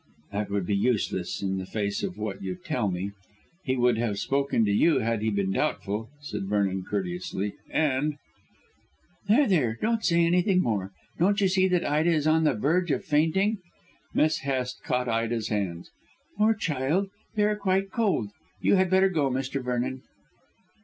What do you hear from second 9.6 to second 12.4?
Don't say anything more. Don't you see that Ida is